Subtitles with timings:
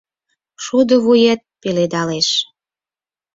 [0.63, 2.29] Шудо вует пеледалеш.